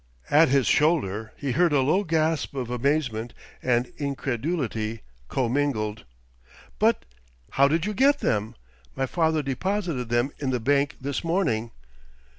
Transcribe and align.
At 0.31 0.49
his 0.49 0.65
shoulder 0.65 1.31
he 1.37 1.51
heard 1.51 1.71
a 1.71 1.81
low 1.81 2.03
gasp 2.03 2.55
of 2.55 2.71
amazement 2.71 3.35
and 3.61 3.93
incredulity 3.99 5.01
commingled. 5.29 6.05
"But! 6.79 7.05
How 7.51 7.67
did 7.67 7.85
you 7.85 7.93
get 7.93 8.17
them? 8.17 8.55
My 8.95 9.05
father 9.05 9.43
deposited 9.43 10.09
them 10.09 10.31
in 10.39 10.49
bank 10.57 10.95
this 11.01 11.23
morning?" 11.23 11.69